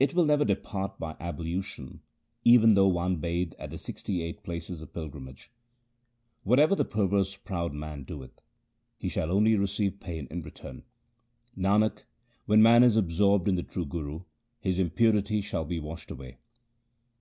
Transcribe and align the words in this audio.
It 0.00 0.12
will 0.12 0.24
never 0.24 0.44
depart 0.44 0.98
by 0.98 1.14
ablution 1.20 2.00
even 2.44 2.74
though 2.74 2.88
one 2.88 3.18
bathe 3.20 3.52
at 3.60 3.70
the 3.70 3.78
sixty 3.78 4.20
eight 4.20 4.42
places 4.42 4.82
of 4.82 4.92
pilgrimage. 4.92 5.52
Whatever 6.42 6.74
the 6.74 6.84
perverse 6.84 7.36
proud 7.36 7.72
man 7.72 8.02
doeth, 8.02 8.42
he 8.98 9.08
shall 9.08 9.30
only 9.30 9.54
receive 9.56 10.00
pain 10.00 10.26
in 10.32 10.42
return. 10.42 10.82
Nanak, 11.56 12.02
when 12.44 12.60
man 12.60 12.82
is 12.82 12.96
absorbed 12.96 13.46
in 13.46 13.54
the 13.54 13.62
true 13.62 13.86
Guru, 13.86 14.24
his 14.58 14.80
im 14.80 14.90
purity 14.90 15.40
shall 15.40 15.64
be 15.64 15.78
washed 15.78 16.10
away. 16.10 16.38